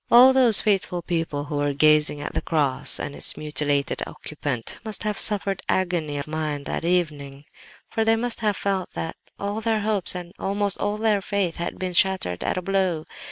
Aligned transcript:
All 0.09 0.33
those 0.33 0.59
faithful 0.61 1.03
people 1.03 1.43
who 1.45 1.57
were 1.57 1.75
gazing 1.75 2.21
at 2.21 2.33
the 2.33 2.41
cross 2.41 2.99
and 2.99 3.13
its 3.15 3.37
mutilated 3.37 4.01
occupant 4.07 4.79
must 4.83 5.03
have 5.03 5.19
suffered 5.19 5.61
agony 5.69 6.17
of 6.17 6.25
mind 6.25 6.65
that 6.65 6.83
evening; 6.83 7.45
for 7.87 8.03
they 8.03 8.15
must 8.15 8.39
have 8.39 8.57
felt 8.57 8.93
that 8.93 9.15
all 9.37 9.61
their 9.61 9.81
hopes 9.81 10.15
and 10.15 10.33
almost 10.39 10.79
all 10.79 10.97
their 10.97 11.21
faith 11.21 11.57
had 11.57 11.77
been 11.77 11.93
shattered 11.93 12.43
at 12.43 12.57
a 12.57 12.63
blow. 12.63 13.05